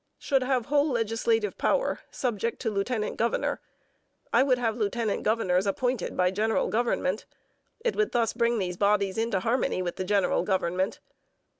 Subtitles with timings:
[0.17, 3.61] Should have whole legislative power subject to lieutenant governor.
[4.33, 7.27] I would have lieutenant governors appointed by general government.
[7.81, 10.99] It would thus bring these bodies into harmony with the general government.